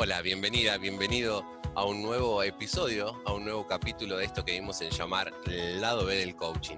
[0.00, 1.44] Hola, bienvenida, bienvenido
[1.74, 5.80] a un nuevo episodio, a un nuevo capítulo de esto que vimos en llamar el
[5.80, 6.76] lado B del coaching,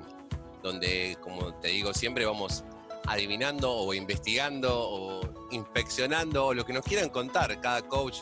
[0.63, 2.65] donde, como te digo, siempre vamos
[3.07, 5.21] adivinando o investigando o
[5.51, 8.21] inspeccionando lo que nos quieran contar cada coach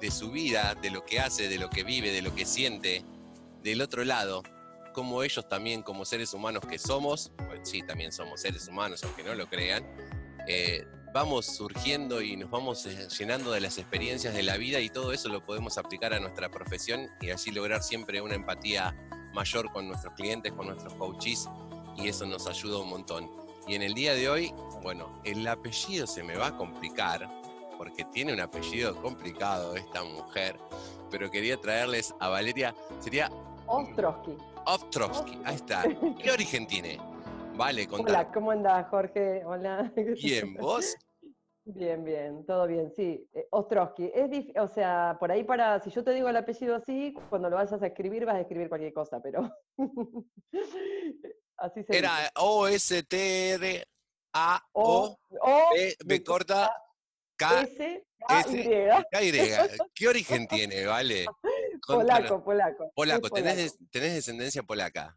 [0.00, 3.04] de su vida, de lo que hace, de lo que vive, de lo que siente,
[3.62, 4.42] del otro lado,
[4.94, 9.22] como ellos también, como seres humanos que somos, pues sí, también somos seres humanos, aunque
[9.22, 9.84] no lo crean,
[10.48, 14.88] eh, vamos surgiendo y nos vamos eh, llenando de las experiencias de la vida y
[14.90, 18.96] todo eso lo podemos aplicar a nuestra profesión y así lograr siempre una empatía
[19.32, 21.48] mayor con nuestros clientes, con nuestros coaches
[21.96, 23.30] y eso nos ayuda un montón.
[23.68, 27.30] Y en el día de hoy, bueno, el apellido se me va a complicar
[27.78, 30.58] porque tiene un apellido complicado esta mujer,
[31.12, 33.30] pero quería traerles a Valeria, sería...
[33.66, 34.36] Ostrowski.
[34.66, 35.84] Ostrowski, ahí está.
[36.20, 36.98] ¿Qué origen tiene?
[37.56, 38.10] Vale, contá.
[38.10, 39.44] Hola, ¿cómo andás, Jorge?
[39.44, 39.92] Hola.
[40.20, 40.96] Bien, ¿vos?
[41.66, 43.26] Bien, bien, todo bien, sí.
[43.32, 47.14] Eh, Ostrowski, es o sea, por ahí para, si yo te digo el apellido así,
[47.30, 49.50] cuando lo vayas a escribir vas a escribir cualquier cosa, pero
[51.56, 53.08] así se Era O-S-T-R-A-O,
[55.72, 56.70] B, B corta,
[57.36, 59.32] K, S, K, Y.
[59.94, 61.24] ¿Qué origen tiene, vale?
[61.86, 62.90] Polaco, polaco.
[62.94, 65.16] Polaco, ¿Tenés, ¿tenés descendencia polaca?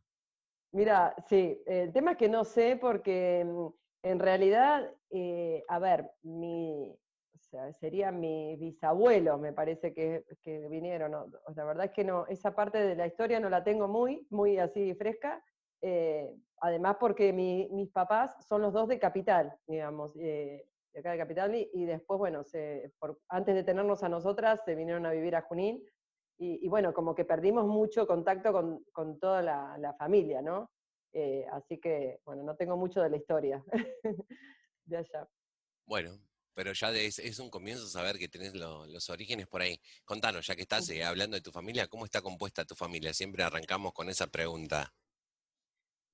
[0.72, 3.68] Mira, sí, el tema es que no sé porque mm,
[4.04, 6.92] en realidad, eh, a ver, mi,
[7.34, 10.26] o sea, sería mi bisabuelo, me parece que,
[10.70, 11.12] vinieron.
[11.56, 14.58] la verdad es que no, esa parte de la historia no la tengo muy, muy
[14.58, 15.44] así fresca.
[15.82, 21.18] Eh, además porque mis papás son los dos de Capital, digamos, eh, de acá de
[21.18, 22.92] Capital, y, después, bueno, se,
[23.30, 25.84] antes de tenernos a nosotras, se vinieron a vivir a Junín,
[26.40, 28.54] y, bueno, como que perdimos mucho contacto
[28.94, 30.70] con, toda la, familia, ¿no?
[31.14, 33.64] Eh, así que, bueno, no tengo mucho de la historia
[34.86, 35.28] de allá.
[35.86, 36.12] Bueno,
[36.54, 39.80] pero ya es, un comienzo saber que tenés los orígenes por ahí.
[40.06, 43.14] Contanos, ya que estás eh, hablando de tu familia, ¿cómo está compuesta tu familia?
[43.14, 44.94] Siempre arrancamos con esa pregunta.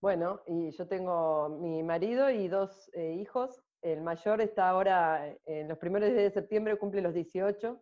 [0.02, 3.62] Bueno, y yo tengo mi marido y dos eh, hijos.
[3.82, 7.82] El mayor está ahora, en los primeros días de septiembre cumple los 18,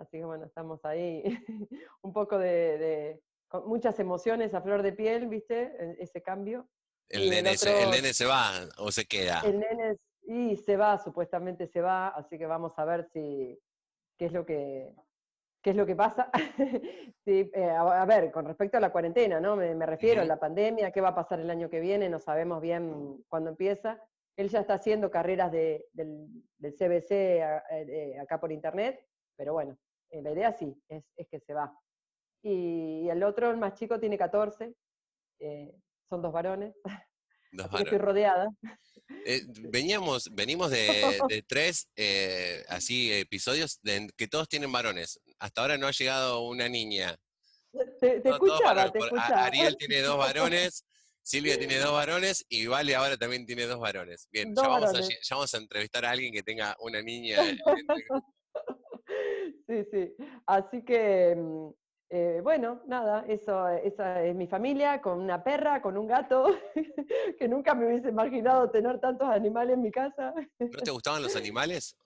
[0.00, 1.22] Así que bueno, estamos ahí
[2.02, 5.74] un poco de, con muchas emociones a flor de piel, ¿viste?
[5.78, 6.68] E, ese cambio.
[7.08, 9.42] El nene, se, va o se queda?
[9.44, 13.58] El nene y se va, supuestamente se va, así que vamos a ver si
[14.16, 14.94] qué es lo que
[15.62, 16.30] qué es lo que pasa.
[17.26, 19.54] Eh, a, ver, con respecto a la cuarentena, ¿no?
[19.54, 22.60] Me, refiero a la pandemia, qué va a pasar el año que viene, no sabemos
[22.60, 24.02] bien cuándo empieza.
[24.36, 26.26] Él ya está haciendo carreras de, del,
[26.58, 29.06] CBC eh, acá por internet,
[29.36, 29.78] pero bueno,
[30.10, 31.72] eh, la idea sí, es, que se va.
[32.42, 34.74] Y, el otro, el más chico, tiene 14,
[35.40, 35.74] eh,
[36.08, 36.74] son dos varones.
[37.52, 37.92] Dos varones.
[37.92, 38.48] Estoy rodeada.
[39.26, 41.88] Eh, veníamos, venimos de, tres
[42.68, 45.20] así episodios de, que todos tienen varones.
[45.38, 47.16] Hasta ahora no ha llegado una niña.
[48.00, 50.84] Te, escuchaba, te Ariel tiene dos varones,
[51.22, 54.28] Silvia tiene dos varones y Vale ahora también tiene dos varones.
[54.32, 57.36] Bien, ya vamos, a, ya vamos, a, entrevistar a alguien que tenga una niña.
[59.70, 60.16] Sí, sí.
[60.46, 61.68] Así que, mm,
[62.10, 66.46] eh, bueno, nada, eso, esa es mi familia, con una perra, con un gato,
[67.38, 70.34] que nunca me hubiese imaginado tener tantos animales en mi casa.
[70.58, 71.96] ¿No te gustaban los animales?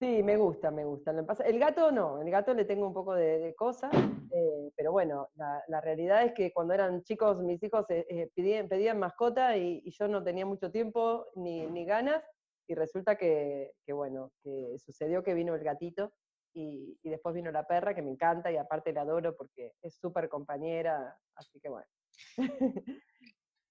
[0.00, 1.12] Sí, me gusta, me gusta.
[1.44, 5.80] El gato no, el gato le tengo un poco de, cosas, eh, pero bueno, la,
[5.80, 10.24] realidad es que cuando eran chicos mis hijos eh, pedían, pedían, mascota y, yo no
[10.24, 12.24] tenía mucho tiempo ni, ni ganas,
[12.66, 16.12] y resulta que, que, bueno, que sucedió que vino el gatito
[16.54, 20.28] y, después vino la perra, que me encanta y aparte la adoro porque es súper
[20.28, 21.88] compañera, así que bueno.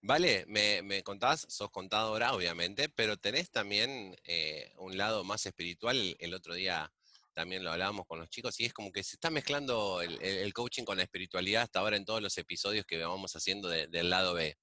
[0.01, 6.15] Vale, me, me, contás, sos contadora, obviamente, pero tenés también eh, un lado más espiritual.
[6.19, 6.91] El otro día
[7.33, 10.85] también lo hablábamos con los chicos y es como que se está mezclando el, coaching
[10.85, 14.57] con la espiritualidad hasta ahora en todos los episodios que vamos haciendo del lado B.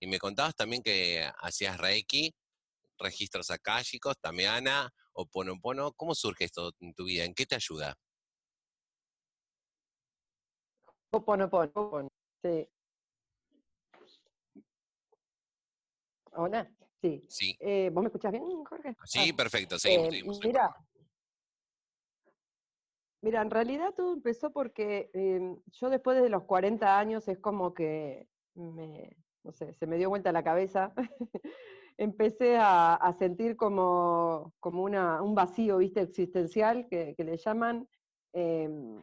[0.00, 2.34] Y me contabas también que hacías Reiki,
[2.98, 5.92] registros akáshicos, Tameana, o Ponopono.
[5.92, 7.24] ¿Cómo surge esto en tu vida?
[7.24, 7.96] ¿En qué te ayuda?
[11.10, 12.08] Ponopono,
[12.42, 12.68] sí.
[16.32, 16.70] Hola,
[17.00, 17.24] sí.
[17.28, 17.56] sí.
[17.58, 18.94] Eh, ¿Vos me escuchás bien, Jorge?
[19.04, 20.76] Sí, ah, perfecto, seguimos, eh, Mira,
[23.22, 27.74] mira, en realidad todo empezó porque em, yo después de los 40 años es como
[27.74, 30.92] que me, no sé, se me dio vuelta la cabeza
[31.98, 36.00] empecé a, sentir como, como una, un vacío, ¿viste?
[36.00, 37.88] Existencial, que, le llaman.
[38.32, 39.02] Em,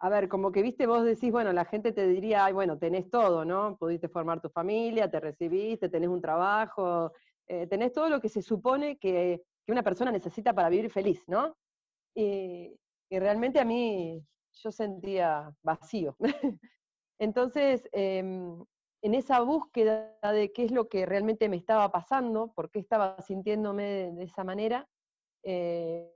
[0.00, 3.10] a ver, como que, viste, vos decís, bueno, la gente te diría, ay, bueno, tenés
[3.10, 3.76] todo, ¿no?
[3.76, 7.12] Pudiste formar tu familia, te recibiste, tenés un trabajo,
[7.46, 11.22] eh, tenés todo lo que se supone que, que, una persona necesita para vivir feliz,
[11.28, 11.56] ¿no?
[12.14, 12.74] Y,
[13.10, 14.24] y realmente a mí
[14.54, 16.16] yo sentía vacío.
[17.18, 18.58] Entonces, em,
[19.02, 23.20] en esa búsqueda de qué es lo que realmente me estaba pasando, por qué estaba
[23.20, 24.88] sintiéndome de, esa manera,
[25.42, 26.08] eh,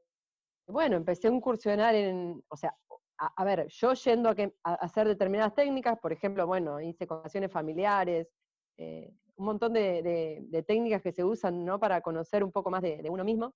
[0.69, 2.77] bueno, empecé a incursionar en, o sea,
[3.19, 8.29] a, ver, yo yendo a, hacer determinadas técnicas, por ejemplo, bueno, hice conversaciones familiares,
[8.77, 11.79] eh, un montón de, técnicas que se usan ¿no?
[11.81, 13.55] para conocer un poco más de, uno mismo.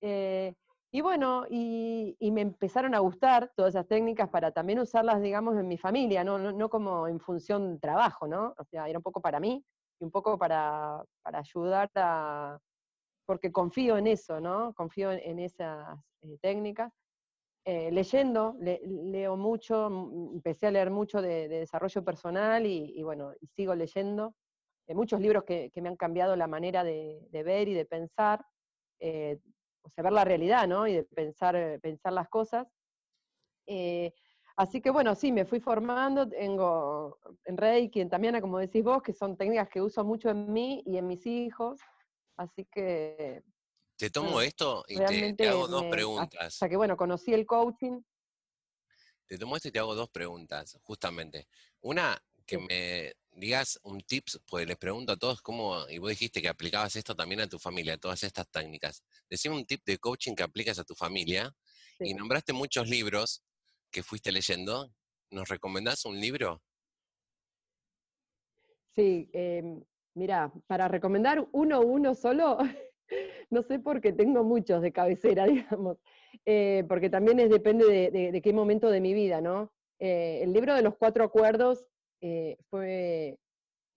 [0.00, 0.54] Eh,
[0.90, 5.68] y bueno, y, me empezaron a gustar todas esas técnicas para también usarlas, digamos, en
[5.68, 8.54] mi familia, no, no, como en función trabajo, ¿no?
[8.56, 9.62] O sea, era un poco para mí
[10.00, 12.58] y un poco para, para ayudar a,
[13.28, 14.72] porque confío en eso, ¿no?
[14.72, 16.90] Confío en, esas eh, técnicas.
[17.66, 19.88] Eh, leyendo, leo mucho,
[20.32, 24.34] empecé a leer mucho de, desarrollo personal y, bueno, y sigo leyendo.
[24.86, 28.42] Eh, muchos libros que, me han cambiado la manera de, ver y de pensar
[29.88, 30.86] o sea, ver la realidad, ¿no?
[30.86, 32.66] Y de pensar, eh, pensar las cosas.
[33.66, 34.12] Eh,
[34.56, 39.02] así que bueno, sí, me fui formando, tengo en Reiki, en Tamiana, como decís vos,
[39.02, 41.80] que son técnicas que uso mucho en mí y en mis hijos,
[42.36, 43.42] así que...
[43.96, 44.96] Te tomo esto y
[45.34, 46.54] te, hago dos preguntas.
[46.54, 48.00] O sea que bueno, conocí el coaching.
[49.26, 51.48] Te tomo esto y te hago dos preguntas, justamente.
[51.80, 56.42] Una, que me digas un tips, pues les pregunto a todos cómo, y vos dijiste
[56.42, 59.02] que aplicabas esto también a tu familia, todas estas técnicas.
[59.30, 61.50] Decime un tip de coaching que aplicas a tu familia
[62.00, 63.44] y nombraste muchos libros
[63.90, 64.90] que fuiste leyendo.
[65.30, 66.62] ¿Nos recomendás un libro?
[68.94, 69.84] Sí, em,
[70.14, 72.58] mira, para recomendar uno uno solo,
[73.50, 75.98] no sé por qué tengo muchos de cabecera, digamos,
[76.44, 79.72] eh, porque también es, depende de, qué momento de mi vida, ¿no?
[80.00, 81.84] Eh, el libro de los cuatro acuerdos
[82.20, 83.38] eh, fue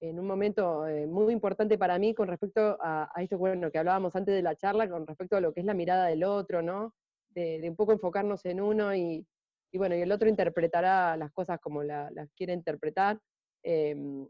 [0.02, 4.16] en un momento eh, muy importante para mí con respecto a, esto bueno, que hablábamos
[4.16, 6.96] antes de la charla, con respecto a lo que es la mirada del otro, ¿no?
[7.30, 9.26] De, un poco enfocarnos en uno y,
[9.74, 13.20] bueno, y el otro interpretará las cosas como las quiere interpretar.
[13.64, 14.28] Em,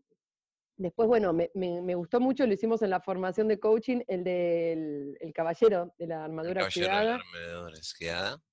[0.77, 5.93] después, bueno, me, gustó mucho, lo hicimos en la formación de coaching, el del caballero
[5.97, 8.50] de la armadura el caballero De la armadura Que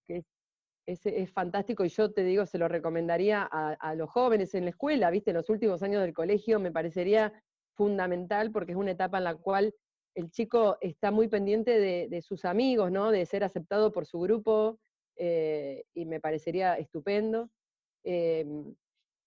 [0.89, 5.11] es, fantástico y yo te digo, se lo recomendaría a, los jóvenes en la escuela,
[5.11, 7.33] viste, en los últimos años del colegio me parecería
[7.75, 9.75] fundamental porque es una etapa en la cual
[10.15, 13.11] el chico está muy pendiente de, sus amigos, ¿no?
[13.11, 14.81] De ser aceptado por su grupo
[15.17, 17.51] eh, y me parecería estupendo.
[18.03, 18.75] Em,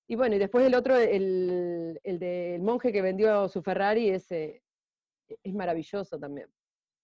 [0.08, 5.54] y bueno, y después el otro, el, del monje que vendió su Ferrari, es, es
[5.54, 6.50] maravilloso también.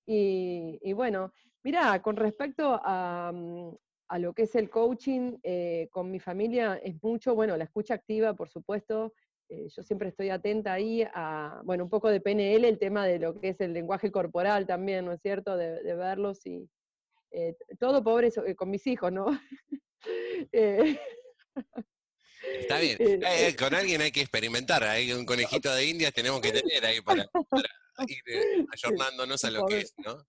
[0.06, 1.32] Y, y, bueno,
[1.64, 3.70] mira, con respecto a, mm,
[4.10, 7.94] a lo que es el coaching eh, con mi familia es mucho, bueno, la escucha
[7.94, 9.14] activa, por supuesto.
[9.50, 13.20] Eh, yo siempre estoy atenta ahí a, bueno, un poco de PNL, el tema de
[13.20, 15.56] lo que es el lenguaje corporal también, ¿no es cierto?
[15.56, 16.70] De, verlos y
[17.32, 19.28] eh, todo pobre con mis hijos, ¿no?
[22.60, 22.98] Está bien.
[23.60, 24.84] con alguien hay que experimentar.
[24.84, 28.24] Hay un conejito de indias tenemos que tener ahí para, ir
[28.74, 30.26] ayornándonos a lo que es, ¿no?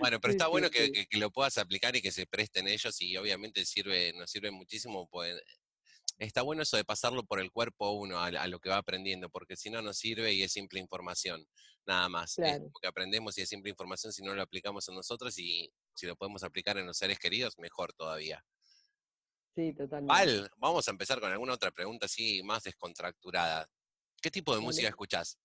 [0.00, 3.64] Bueno, pero está bueno que, lo puedas aplicar y que se presten ellos y obviamente
[3.64, 5.08] sirve, nos sirve muchísimo.
[5.08, 5.40] Pues,
[6.18, 9.56] está bueno eso de pasarlo por el cuerpo uno a, lo que va aprendiendo, porque
[9.56, 11.46] si no nos sirve y es simple información,
[11.86, 12.38] nada más.
[12.38, 15.70] Es como que aprendemos y es simple información si no lo aplicamos en nosotros y
[15.94, 18.44] si lo podemos aplicar en los seres queridos, mejor todavía.
[19.54, 20.12] Sí, totalmente.
[20.12, 23.68] Val, vamos a empezar con alguna otra pregunta así más descontracturada.
[24.20, 25.38] ¿Qué tipo de música escuchás?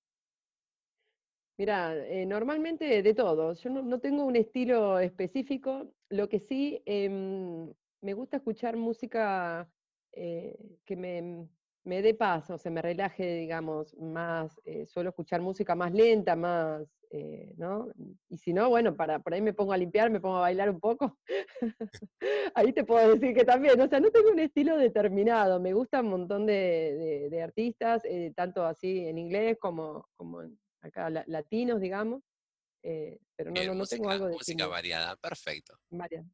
[1.59, 3.53] Mira, eh, normalmente de todo.
[3.53, 5.91] Yo no, tengo un estilo específico.
[6.09, 9.69] Lo que sí, em, me gusta escuchar música
[10.13, 11.49] eh, que me,
[11.83, 14.57] me, dé paz, o sea, me relaje, digamos, más.
[14.63, 16.87] Eh, suelo escuchar música más lenta, más,
[17.57, 17.89] ¿no?
[18.29, 20.69] Y si no, bueno, para, por ahí me pongo a limpiar, me pongo a bailar
[20.69, 21.17] un poco.
[22.55, 25.59] ahí te puedo decir que también, o sea, no tengo un estilo determinado.
[25.59, 31.09] Me gusta un montón de, de artistas, tanto así en inglés como, como en acá
[31.09, 32.23] latinos, digamos,
[32.83, 34.33] eh, pero no, no, tengo algo de...
[34.33, 35.77] Música variada, perfecto.
[35.89, 36.27] Variada.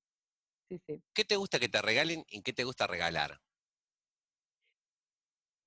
[0.69, 1.01] Sí, sí.
[1.13, 3.39] ¿Qué te gusta que te regalen y qué te gusta regalar?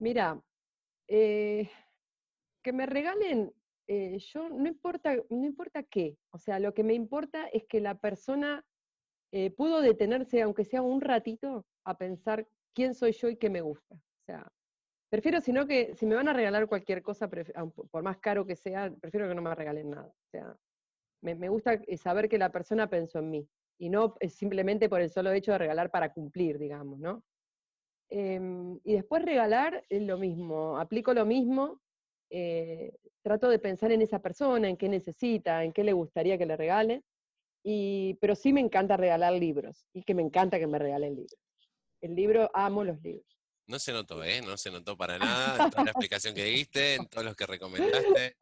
[0.01, 0.41] Mira,
[1.09, 1.69] eh,
[2.63, 3.53] que me regalen,
[3.89, 7.81] eh, yo no importa, no importa qué, o sea, lo que me importa es que
[7.81, 8.65] la persona
[9.59, 13.97] pudo detenerse, aunque sea un ratito, a pensar quién soy yo y qué me gusta.
[13.97, 14.51] O sea,
[15.11, 18.93] Prefiero, sino que si me van a regalar cualquier cosa, por más caro que sea,
[19.01, 20.09] prefiero que no me regalen nada.
[20.09, 20.57] O sea,
[21.23, 23.49] me, gusta eh, saber que la persona pensó en mí
[23.79, 27.23] y no simplemente por el solo hecho de regalar para cumplir, digamos, ¿no?
[28.11, 31.81] Em, y después regalar es lo mismo, aplico lo mismo,
[32.31, 36.47] eh, trato de pensar en esa persona, en qué necesita, en qué le gustaría que
[36.47, 37.03] le regale.
[37.65, 41.39] y, pero sí me encanta regalar libros y que me encanta que me regalen libros.
[42.01, 43.38] El libro, amo los libros.
[43.69, 44.41] No se notó, ¿eh?
[44.41, 47.47] No se notó para nada en toda la explicación que diste, en todos los que
[47.47, 48.37] recomendaste.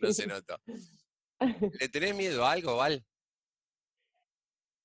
[0.00, 0.56] No se notó.
[1.80, 3.04] ¿Le tenés miedo a algo, Val?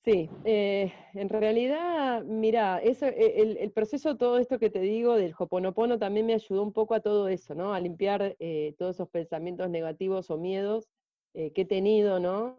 [0.05, 5.33] Sí, eh, en realidad, mira, eso, e, el, proceso, todo esto que te digo del
[5.37, 7.73] Hoponopono también me ayudó un poco a todo eso, ¿no?
[7.73, 10.87] A limpiar eh, todos esos pensamientos negativos o miedos
[11.33, 12.55] eh, que he tenido, ¿no?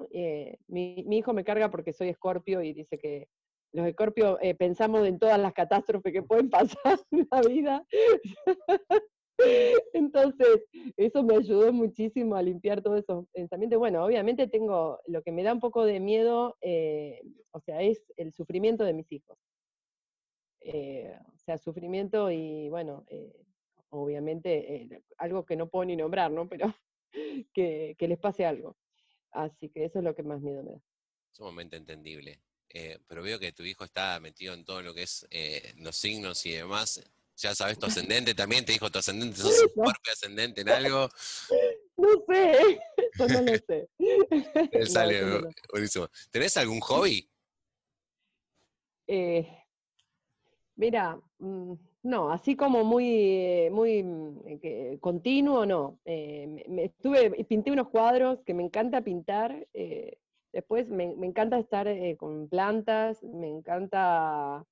[0.66, 3.28] Mi, mi, hijo me carga porque soy escorpio y dice que
[3.72, 7.86] los escorpios pensamos en todas las catástrofes que pueden pasar en la vida.
[9.92, 10.64] Entonces,
[10.96, 13.78] eso me ayudó muchísimo a limpiar todos esos pensamientos.
[13.78, 17.20] Bueno, obviamente tengo, lo que me da un poco de miedo, eh,
[17.52, 19.38] o sea, es el sufrimiento de mis hijos.
[20.60, 23.32] Eh, o sea, sufrimiento y, bueno, eh,
[23.90, 26.48] obviamente algo que no puedo ni nombrar, ¿no?
[26.48, 26.74] Pero
[27.54, 28.76] que, les pase algo.
[29.32, 30.82] Así que eso es lo que más miedo me da.
[31.32, 32.40] Sumamente entendible.
[33.06, 35.26] Pero veo que tu hijo está metido en todo lo que es
[35.76, 37.02] los signos y demás
[37.40, 41.08] ya sabes tu ascendente también, te dijo tu ascendente, sos un cuerpo ascendente en algo.
[41.96, 42.80] No sé,
[43.18, 43.88] no lo sé.
[44.86, 46.08] sale, buenísimo.
[46.30, 47.28] ¿Tenés algún hobby?
[49.06, 49.46] Eh,
[50.76, 51.74] mira, mm,
[52.04, 55.98] no, así como muy, muy mm, continuo, no.
[56.06, 59.68] Eh, me, estuve, pinté unos cuadros que me encanta pintar.
[59.74, 60.16] Eh,
[60.52, 61.88] después me, me, encanta estar
[62.18, 64.64] con plantas, me encanta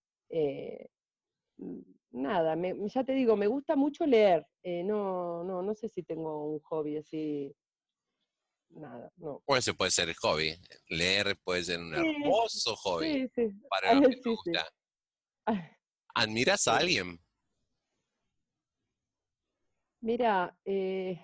[2.11, 2.57] nada,
[2.87, 4.47] ya te digo, me gusta mucho leer.
[4.63, 7.55] Eh, no, no, no sé si tengo un hobby así.
[8.71, 9.43] Nada, no.
[9.47, 10.55] Bueno, ese puede ser el hobby.
[10.89, 13.13] Leer puede ser un hermoso hobby.
[13.13, 13.61] Sí, sí.
[13.69, 14.69] Para lo que te gusta.
[16.15, 17.21] ¿Admiras a alguien?
[20.01, 21.21] Mira, eh,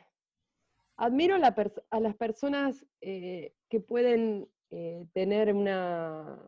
[0.96, 4.48] admiro a las personas eh, que pueden
[5.12, 6.38] tener una,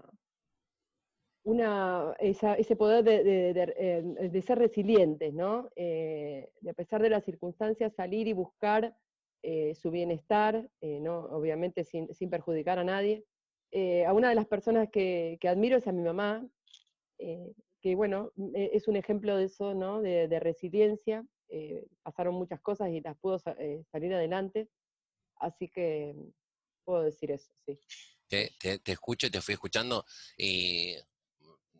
[1.46, 5.70] una, ese poder eh, de, ser resilientes, ¿no?
[5.76, 8.96] Eh, de a pesar de las circunstancias, salir y buscar
[9.42, 11.20] eh, su bienestar, ¿no?
[11.26, 13.24] obviamente sin, perjudicar a nadie.
[14.06, 16.44] a una de las personas que, admiro es a mi mamá,
[17.16, 20.02] que bueno, e, es un ejemplo de eso, ¿no?
[20.02, 21.24] de, resiliencia.
[22.02, 24.68] pasaron muchas cosas y las pudo salir adelante,
[25.36, 26.16] así que
[26.86, 27.78] puedo decir eso, sí.
[28.28, 30.04] Te, te, te, escucho, te fui escuchando
[30.36, 30.96] y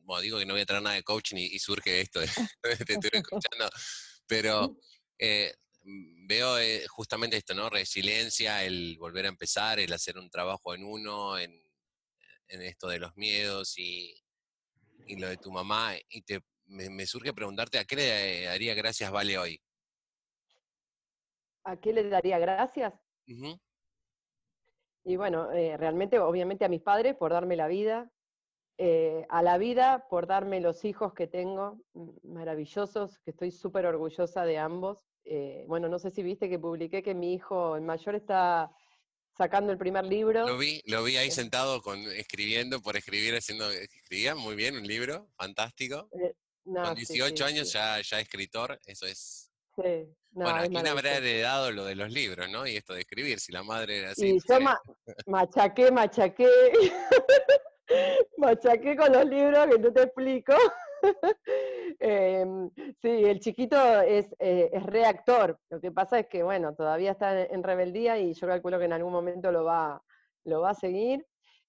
[0.07, 2.27] bueno, digo que no voy a traer nada de coaching y, surge esto, de,
[2.87, 3.69] te estoy escuchando,
[4.27, 4.77] pero
[5.19, 7.69] eh, mm, veo eh, justamente esto, ¿no?
[7.69, 11.63] Resiliencia, el volver a empezar, el hacer un trabajo en uno, en,
[12.49, 14.15] esto de los miedos y,
[15.19, 19.37] lo de tu mamá, y te, me, surge preguntarte, ¿a qué le daría gracias Vale
[19.37, 19.61] hoy?
[21.65, 22.95] ¿A qué le daría gracias?
[25.07, 28.11] Y bueno, eh, realmente, obviamente a mis padres por darme la vida,
[28.77, 31.81] eh, a la vida por darme los hijos que tengo,
[32.25, 35.07] maravillosos, que estoy súper orgullosa de ambos.
[35.25, 38.71] Eh, bueno, no sé si viste que publiqué que mi hijo, el mayor, está
[39.39, 40.45] sacando el primer libro.
[40.45, 44.89] Lo vi, lo vi ahí sentado con, escribiendo, por escribir, haciendo, escribía muy bien un
[44.89, 46.11] libro, fantástico.
[46.21, 46.35] Eh,
[46.65, 49.46] con 18 años Ya, ya escritor, eso es...
[49.77, 50.09] Sí.
[50.31, 52.67] bueno, ¿a quién habrá heredado lo de los libros, no?
[52.67, 54.37] Y esto de escribir, si la madre era así.
[54.37, 54.59] Y yo
[55.27, 56.49] machaqué, machaqué.
[58.39, 60.55] Machaqué con los libros que no te explico.
[61.99, 62.69] Em,
[63.01, 65.59] sí, el chiquito es, eh, es, reactor.
[65.71, 68.93] Lo que pasa es que, bueno, todavía está en rebeldía y yo calculo que en
[68.93, 70.03] algún momento lo va,
[70.45, 71.25] lo va a seguir.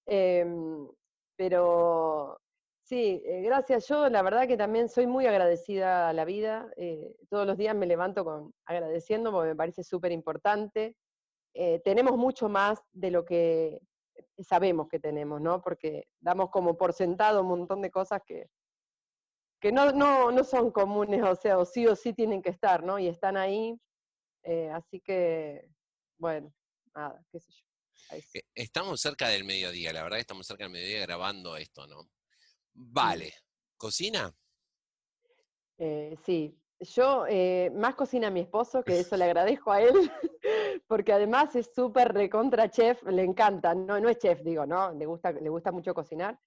[0.05, 0.87] Em,
[1.35, 2.39] pero
[2.87, 3.87] sí, eh, gracias.
[3.87, 6.71] Yo la verdad que también soy muy agradecida a la vida.
[6.77, 10.95] Eh, todos los días me levanto con agradeciendo porque me parece súper importante.
[11.83, 13.79] tenemos mucho más de lo que
[14.39, 15.61] sabemos que tenemos, ¿no?
[15.61, 18.49] Porque damos como por sentado un montón de cosas que,
[19.59, 22.83] que no, no, no son comunes, o sea, o sí o sí tienen que estar,
[22.83, 22.99] ¿no?
[22.99, 23.75] Y están ahí.
[24.43, 25.67] Eh, así que,
[26.17, 26.53] bueno,
[26.95, 27.65] nada, qué sé yo.
[28.15, 32.07] E, estamos cerca del mediodía, la verdad que estamos cerca del mediodía grabando esto, ¿no?
[32.79, 33.33] Vale.
[33.75, 34.31] ¿Cocina?
[35.79, 39.93] Eh, sí, yo eh, más cocina a mi esposo, que eso le agradezco a él,
[40.87, 44.91] porque además es súper recontra chef, le encanta, no, no es chef, digo, ¿no?
[44.93, 46.39] Le gusta, le gusta mucho cocinar.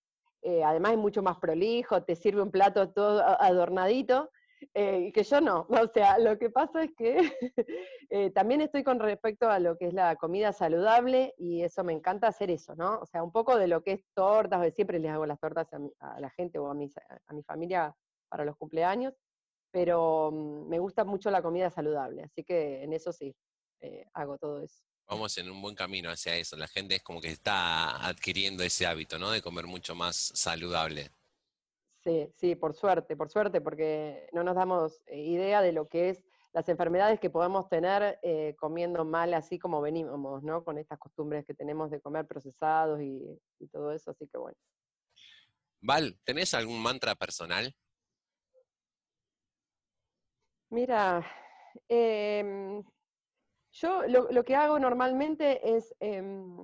[0.43, 4.31] Eh, además es mucho más prolijo, te sirve un plato todo adornadito,
[4.75, 5.67] eh, que yo no.
[5.89, 7.33] O sea, lo que pasa es que
[8.35, 12.29] también estoy con respecto a lo que es la comida saludable y eso me encanta
[12.29, 12.99] hacer eso, ¿no?
[13.01, 15.69] O sea, un poco de lo que es tortas, siempre les hago las tortas
[16.01, 17.95] a, la gente o a, a mi familia
[18.29, 19.15] para los cumpleaños
[19.71, 23.35] pero mm, me gusta mucho la comida saludable, así que en eso sí,
[23.81, 24.83] eh, hago todo eso.
[25.07, 26.57] Vamos en un buen camino hacia eso.
[26.57, 29.33] La gente es como que está adquiriendo ese hábito, ¿no?
[29.33, 31.11] De comer mucho más saludable.
[32.03, 36.09] Sí, sí, por suerte, por suerte, porque no nos damos eh, idea de lo que
[36.09, 40.65] es las enfermedades que podemos tener eh, comiendo mal así como venimos, ¿no?
[40.65, 43.39] Con estas costumbres que tenemos de comer procesados y,
[43.71, 44.57] todo eso, así que bueno.
[45.83, 47.73] Val, ¿tenés algún mantra personal?
[50.71, 51.25] Mira,
[51.89, 52.83] em,
[53.73, 56.57] yo lo, que hago normalmente es, em,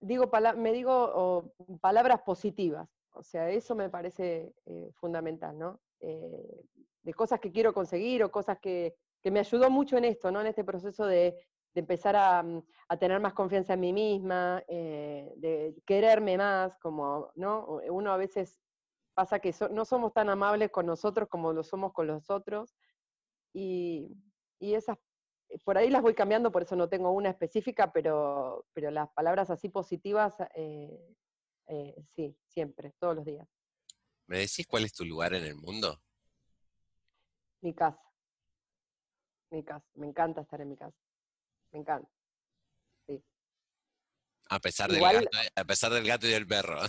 [0.00, 5.80] digo me digo palabras positivas, o sea, eso me parece eh, fundamental, ¿no?
[6.00, 6.64] Eh,
[7.02, 10.40] de cosas que quiero conseguir o cosas que, que me ayudó mucho en esto, ¿no?
[10.40, 11.36] En este proceso de,
[11.74, 17.80] empezar mm, a, tener más confianza en mí misma, eh, de quererme más, como, ¿no?
[17.90, 18.60] Uno a veces
[19.14, 22.74] pasa que no somos tan amables con nosotros como lo somos con los otros,
[23.52, 24.14] y,
[24.60, 24.98] esas,
[25.48, 29.08] eh, por ahí las voy cambiando, por eso no tengo una específica, pero, pero las
[29.10, 30.98] palabras así positivas, eh,
[32.14, 33.46] sí, siempre, todos los días.
[34.26, 36.00] ¿Me decís cuál es tu lugar en el mundo?
[37.60, 38.06] Mi casa
[39.50, 39.84] mi casa.
[39.94, 40.96] Me encanta estar en mi casa.
[41.72, 42.08] Me encanta.
[43.06, 43.22] Sí.
[44.48, 46.80] A pesar, del gato, eh, a pesar del gato y del perro.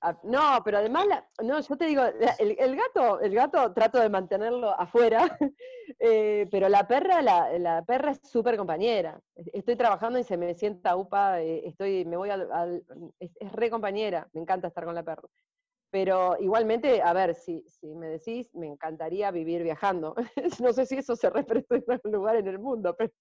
[0.00, 1.06] Ah, no, pero además,
[1.42, 2.02] no, yo te digo,
[2.38, 5.38] el, gato, el gato trato de mantenerlo afuera,
[5.98, 9.20] eh, pero la perra, la, perra es súper compañera.
[9.34, 12.82] Estoy trabajando y se me sienta upa, eh, estoy, me voy al,
[13.18, 15.28] es, es, re compañera, me encanta estar con la perra.
[15.90, 20.14] Pero igualmente, a ver, si, si me decís, me encantaría vivir viajando.
[20.60, 23.12] no sé si eso se representa en algún lugar en el mundo, pero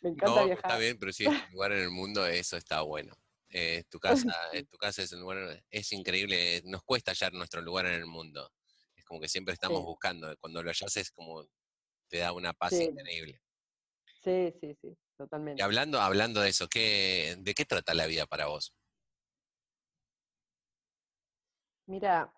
[0.00, 0.70] me encanta viajar.
[0.70, 3.14] Está bien, pero un lugar en el mundo, eso está bueno.
[3.56, 4.00] Eh, tu
[4.32, 7.94] casa, eh, tu casa es un lugar, es increíble, nos cuesta hallar nuestro lugar en
[7.94, 8.50] el mundo.
[8.96, 11.46] Es como que siempre estamos buscando, cuando lo hallas es como
[12.08, 13.40] te da una paz increíble.
[14.24, 15.60] Sí, sí, sí, totalmente.
[15.60, 18.74] Y hablando, hablando de eso, ¿qué, ¿de qué trata la vida para vos?
[21.86, 22.32] Mira,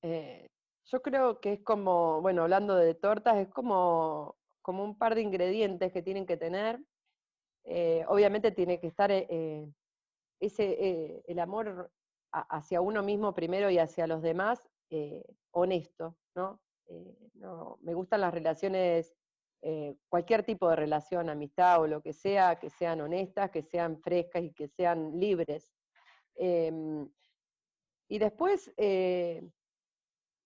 [0.00, 0.46] eh,
[0.86, 5.20] yo creo que es como, bueno, hablando de tortas, es como, como un par de
[5.20, 6.80] ingredientes que tienen que tener.
[7.64, 9.68] Eh, obviamente tiene que estar eh,
[10.46, 11.90] ese, el amor
[12.30, 14.68] hacia uno mismo primero y hacia los demás
[15.52, 16.60] honesto, ¿no?
[17.34, 17.78] ¿no?
[17.82, 19.14] Me gustan las relaciones,
[20.08, 24.42] cualquier tipo de relación, amistad o lo que sea, que sean honestas, que sean frescas
[24.42, 25.70] y que sean libres.
[26.34, 27.08] Em,
[28.08, 29.42] y después, eh,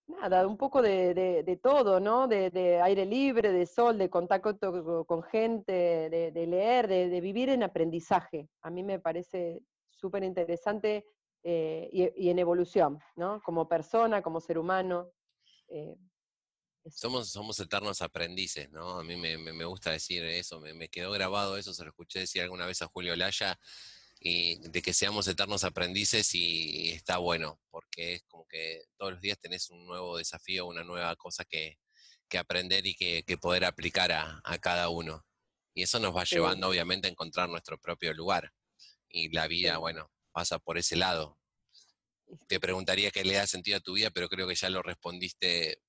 [0.07, 2.27] nada, un poco de, todo, ¿no?
[2.27, 8.49] De, aire libre, de sol, de contacto con gente, de, leer, de, vivir en aprendizaje.
[8.61, 9.61] A mí me parece
[9.99, 11.05] súper interesante
[11.43, 13.41] eh, y, en evolución, ¿no?
[13.41, 15.11] Como persona, como ser humano.
[15.67, 15.95] Eh,
[16.89, 18.99] somos, somos eternos aprendices, ¿no?
[18.99, 22.41] A mí me, gusta decir eso, me, me, quedó grabado eso, se lo escuché decir
[22.41, 23.59] alguna vez a Julio Laya,
[24.19, 29.21] y de que seamos eternos aprendices y, está bueno, porque es como que todos los
[29.21, 31.77] días tenés un nuevo desafío, una nueva cosa que,
[32.37, 35.25] aprender y que, poder aplicar a, cada uno.
[35.73, 38.51] Y eso nos va llevando obviamente a encontrar nuestro propio lugar.
[39.09, 41.37] Y la vida, bueno, pasa por ese lado.
[42.47, 45.81] Te preguntaría qué le da sentido a tu vida, pero creo que ya lo respondiste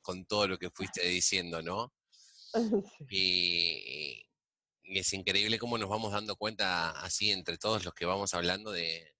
[0.00, 1.92] con todo lo que fuiste diciendo, ¿no?
[3.10, 4.26] Y,
[4.88, 8.70] y es increíble cómo nos vamos dando cuenta así entre todos los que vamos hablando
[8.70, 9.14] de,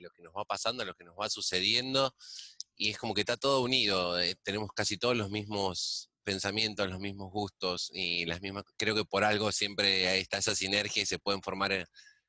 [0.00, 2.14] lo que nos va pasando, lo que nos va sucediendo,
[2.76, 7.00] y es como que está todo unido, eh, tenemos casi todos los mismos pensamientos, los
[7.00, 11.18] mismos gustos y las mismas, creo que por algo siempre está esa sinergia y se
[11.18, 11.86] pueden formar eh,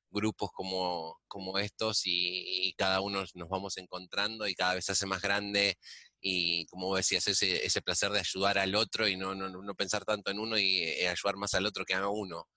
[0.09, 5.05] grupos como, como estos y, cada uno nos vamos encontrando y cada vez se hace
[5.05, 5.77] más grande
[6.21, 10.05] y como decías, ese, ese placer de ayudar al otro y no, no, no pensar
[10.05, 12.47] tanto en uno y eh, ayudar más al otro que a uno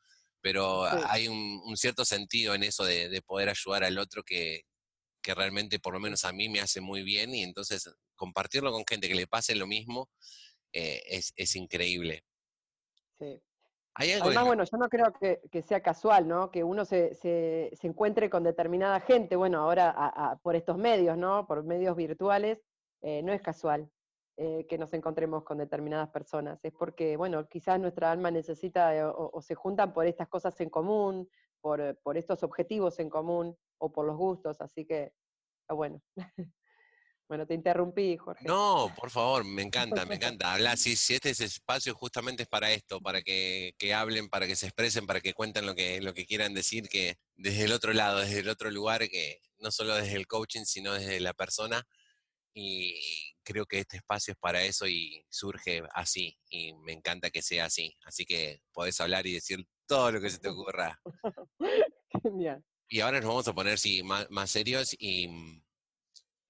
[0.42, 4.64] pero hay un, cierto sentido en eso de, poder ayudar al otro que,
[5.24, 9.08] realmente por lo menos a mí me hace muy bien y entonces compartirlo con gente
[9.08, 10.10] que le pase lo mismo
[10.72, 11.00] eh,
[11.36, 12.24] es, increíble.
[13.20, 13.40] Sí.
[13.94, 16.50] Además, bueno, yo no creo que, sea casual, ¿no?
[16.50, 21.46] Que uno se, encuentre con determinada gente, bueno, ahora por estos medios, ¿no?
[21.46, 22.58] Por medios virtuales,
[23.02, 23.90] eh, no es casual.
[24.38, 26.58] Eh, que nos encontremos con determinadas personas.
[26.64, 30.70] Es porque, bueno, quizás nuestra alma necesita eh, o, se juntan por estas cosas en
[30.70, 31.28] común,
[31.60, 35.12] por, por, estos objetivos en común o por los gustos, así que,
[35.68, 36.00] bueno.
[37.32, 38.44] bueno, te interrumpí, Jorge.
[38.46, 40.52] No, por favor, me encanta, me encanta.
[40.52, 44.54] Hablar, si, si este espacio justamente es para esto, para que, que, hablen, para que
[44.54, 47.94] se expresen, para que cuenten lo que, lo que quieran decir, que desde el otro
[47.94, 51.82] lado, desde el otro lugar, que no solo desde el coaching, sino desde la persona,
[52.52, 53.00] y
[53.42, 57.64] creo que este espacio es para eso y surge así y me encanta que sea
[57.64, 57.96] así.
[58.04, 61.00] Así que podés hablar y decir todo lo que se te ocurra.
[62.22, 62.62] Genial.
[62.90, 65.61] Y ahora nos vamos a poner sí, más, más serios y mm,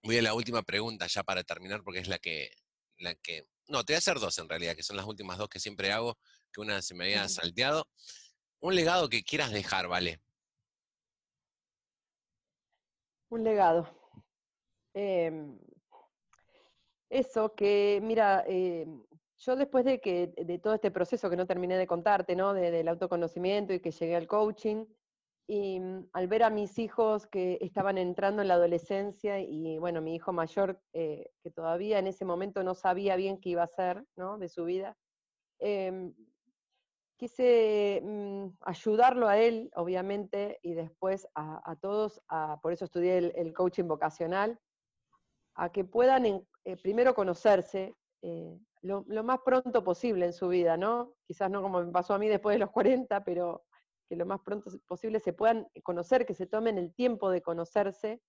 [0.02, 2.50] voy a la última pregunta ya para terminar porque es la que,
[2.98, 3.46] la que...
[3.68, 5.92] No, te voy a hacer dos en realidad, que son las últimas dos que siempre
[5.92, 6.18] hago,
[6.52, 7.88] que una se me había salteado.
[8.60, 10.20] Un legado que quieras dejar, ¿vale?
[13.30, 13.88] Un legado.
[14.94, 15.58] Em,
[17.08, 19.02] eso que, mira, em,
[19.38, 22.52] yo después de que de todo este proceso que no terminé de contarte, ¿no?
[22.52, 24.84] De- del autoconocimiento y que llegué al coaching,
[25.54, 30.00] y mm, al ver a mis hijos que estaban entrando en la adolescencia y bueno,
[30.00, 33.66] mi hijo mayor eh, que todavía en ese momento no sabía bien qué iba a
[33.66, 34.38] hacer, ¿no?
[34.38, 34.96] De su vida,
[35.58, 36.14] em,
[37.18, 43.52] quise mm, ayudarlo a él, obviamente, y después a, todos, a- por eso estudié el,
[43.52, 44.58] coaching vocacional,
[45.54, 50.78] a que puedan eh, primero conocerse eh, lo, lo más pronto posible en su vida,
[50.78, 51.12] ¿no?
[51.26, 53.66] Quizás no como me pasó a mí después de los 40, pero
[54.12, 58.20] que lo más pronto posible se puedan conocer, que se tomen el tiempo de conocerse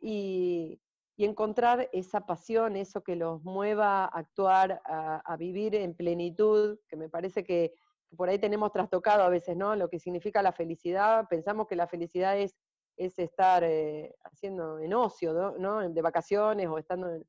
[0.00, 0.80] y,
[1.14, 6.96] y encontrar esa pasión, eso que los mueva a actuar, a, vivir en plenitud, que
[6.96, 7.74] me parece que,
[8.16, 9.76] por ahí tenemos trastocado a veces, ¿no?
[9.76, 11.26] Lo que significa la felicidad.
[11.28, 12.56] Pensamos que la felicidad es,
[12.96, 15.86] es estar eh, haciendo en ocio, ¿no?
[15.86, 17.26] De vacaciones o estando en-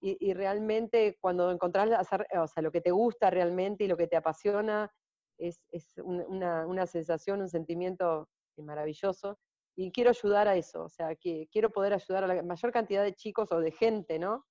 [0.00, 3.96] y, y realmente cuando encontrás hacer, o sea, lo que te gusta realmente y lo
[3.96, 4.92] que te apasiona,
[5.38, 9.38] es, es un- una, una sensación, un sentimiento maravilloso.
[9.76, 13.04] Y quiero ayudar a eso, o sea, que quiero poder ayudar a la mayor cantidad
[13.04, 14.44] de chicos o de gente, ¿no?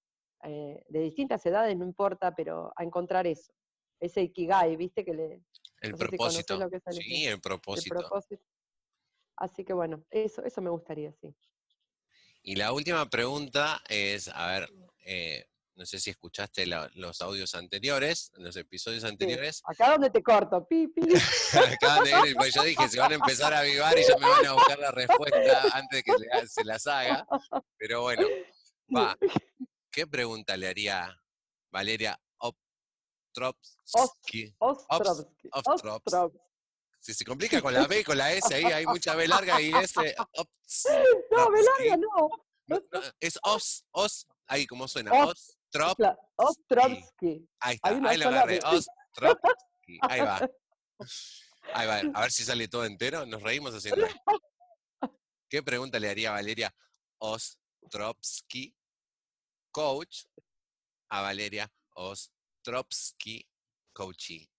[0.44, 3.52] Eh, de distintas edades, no importa, pero a encontrar eso.
[4.00, 5.04] Ese ikigai, ¿viste?
[5.04, 5.44] Que le,
[5.82, 6.58] El No si propósito.
[6.58, 7.96] lo que sí, el el propósito.
[7.96, 8.44] propósito.
[9.36, 11.36] Así que bueno, eso, eso me gustaría, sí.
[12.44, 14.70] Y la última pregunta es, a ver,
[15.06, 15.46] eh,
[15.78, 19.08] no sé si escuchaste la- los audios anteriores, los episodios Sí.
[19.10, 19.62] anteriores.
[19.66, 21.02] Acá donde te corto, pi, pi.
[21.74, 24.28] Acaban de ir, pues yo dije, se van a empezar a avivar y ya me
[24.28, 27.26] van a buscar la respuesta antes de que ha- se las haga.
[27.78, 28.28] Pero bueno,
[28.96, 29.16] va.
[29.92, 31.16] ¿Qué pregunta le haría
[31.72, 32.20] Valeria?
[33.36, 34.56] Ostrovsky.
[34.60, 36.40] Ostrov- Ostrovsky.
[37.00, 39.62] Si se complica con la B y con la S, ahí hay mucha B larga
[39.62, 39.94] y S.
[40.34, 40.88] Ops-
[41.32, 41.90] No, Ostrovsky.
[41.90, 42.82] larga, no,
[43.20, 45.57] es os, os, ahí como suena, Os-
[46.36, 47.48] Ostrovsky.
[47.60, 48.60] ahí está, una ahí lo agarré.
[48.60, 50.50] Ostrovsky, ahí va.
[51.74, 54.06] Ahí va, a ver si sale todo entero, nos reímos haciendo.
[55.50, 56.74] ¿Qué pregunta le haría Valeria
[57.20, 58.76] Ostrovsky,
[59.72, 60.26] coach,
[61.10, 63.48] a Valeria Ostrovsky,
[63.94, 64.50] coachee?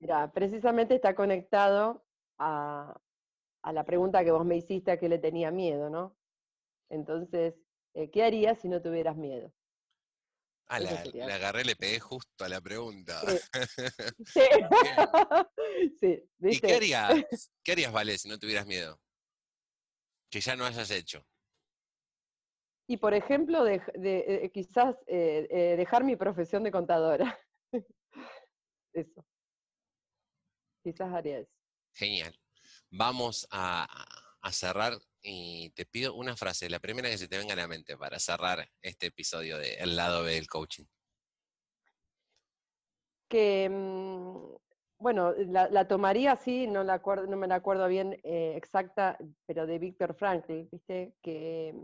[0.00, 2.06] Mira, precisamente está conectado
[2.38, 2.98] a,
[3.62, 6.16] a la pregunta que vos me hiciste a qué le tenía miedo, ¿no?
[6.88, 7.54] Entonces,
[7.98, 9.52] eh, ¿qué harías si no tuvieras miedo?
[10.68, 11.00] Ah, la,
[11.34, 13.20] agarré, le pegué justo a la pregunta.
[14.24, 14.40] Sí.
[16.00, 16.66] sí, ¿Y ¿viste?
[16.66, 19.00] qué harías, qué harías, Vale, si no tuvieras miedo?
[20.30, 21.26] Que ya no hayas hecho.
[22.86, 27.38] Y por ejemplo, de- eh, quizás eh, eh, dejar mi profesión de contadora.
[28.92, 29.24] Eso.
[30.84, 31.52] Quizás haría eso.
[31.92, 32.38] Genial.
[32.90, 33.86] Vamos a,
[34.40, 37.68] a cerrar y te pido una frase, la primera que se te venga a la
[37.68, 40.84] mente para cerrar este episodio de El lado B del coaching.
[43.28, 44.56] Que, mm,
[44.98, 50.64] bueno, la, tomaría así, no, me la acuerdo bien eh, exacta, pero de Víctor Frankl,
[50.72, 51.14] ¿viste?
[51.22, 51.74] Que,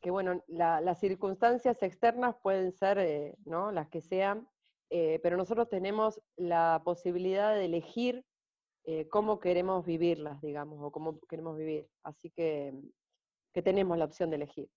[0.00, 3.70] que bueno, la- las circunstancias externas pueden ser, eh, ¿no?
[3.70, 4.48] Las que sean,
[4.88, 8.24] eh, pero nosotros tenemos la posibilidad de elegir
[8.86, 11.88] eh, cómo queremos vivirlas, digamos, o cómo queremos vivir.
[12.04, 12.72] Así que,
[13.52, 14.68] que tenemos la opción de elegir.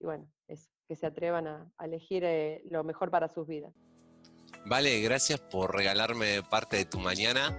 [0.00, 3.72] Y bueno, eso, que se atrevan a, a elegir eh, lo mejor para sus vidas.
[4.66, 7.56] Vale, gracias por regalarme parte de tu mañana,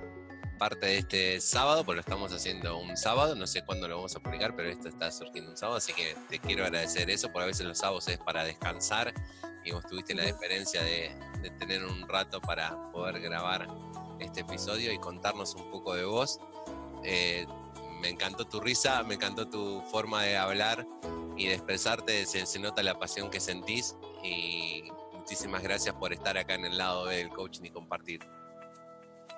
[0.59, 4.15] parte de este sábado, porque lo estamos haciendo un sábado, no sé cuándo lo vamos
[4.17, 7.43] a publicar, pero esto está surgiendo un sábado, así que te quiero agradecer eso, porque
[7.43, 9.13] a veces los sábados es para descansar
[9.63, 13.67] y vos tuviste la diferencia de, de tener un rato para poder grabar
[14.19, 16.39] este episodio y contarnos un poco de vos.
[17.03, 17.45] Eh,
[18.01, 20.85] me encantó tu risa, me encantó tu forma de hablar
[21.37, 26.37] y de expresarte, se, se nota la pasión que sentís y muchísimas gracias por estar
[26.37, 28.19] acá en el lado del coaching y compartir.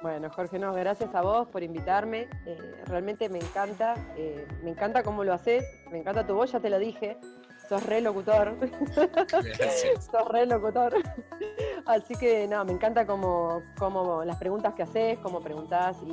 [0.01, 2.29] Bueno, Jorge, no, gracias a vos por invitarme.
[2.45, 6.59] eh, realmente me encanta, eh, me encanta cómo lo haces, me encanta tu voz, ya
[6.59, 7.17] te lo dije.
[7.67, 8.56] Sos re locutor,
[10.12, 10.93] sos re locutor.
[11.86, 16.12] Así que no, me encanta como, como las preguntas que haces, cómo preguntás y,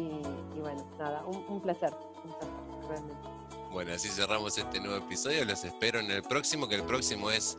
[0.56, 1.92] y bueno, nada, un, un placer,
[2.24, 2.48] un placer,
[2.88, 3.28] realmente.
[3.70, 5.44] Bueno, así cerramos este nuevo episodio.
[5.44, 7.56] Los espero en el próximo, que el próximo es,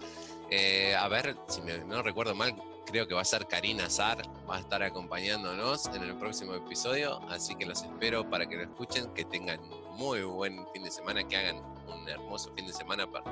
[0.50, 2.56] eh, a ver, si me- no recuerdo mal,
[2.86, 7.20] creo que va a ser Karina Zar, va a estar acompañándonos en el próximo episodio,
[7.30, 9.60] así que los espero para que lo escuchen, que tengan
[9.98, 13.10] muy buen fin de semana, que hagan un hermoso fin de semana.
[13.10, 13.24] Para...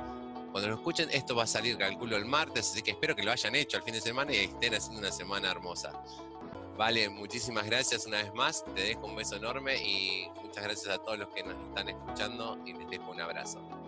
[0.54, 3.32] Cuando lo escuchen, esto va a salir, calculo, el martes, así que espero que lo
[3.32, 5.90] hayan hecho el fin de semana y estén haciendo una semana hermosa.
[6.76, 10.98] Vale, muchísimas gracias una vez más, te dejo un beso enorme y muchas gracias a
[10.98, 13.83] todos los que nos están escuchando y les dejo un abrazo.